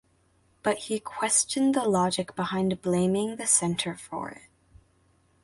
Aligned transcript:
But 0.63 0.77
he 0.79 0.99
questioned 0.99 1.75
the 1.75 1.83
logic 1.83 2.35
behind 2.35 2.81
blaming 2.81 3.35
the 3.35 3.45
centre 3.45 3.95
for 3.95 4.31
it. 4.31 4.41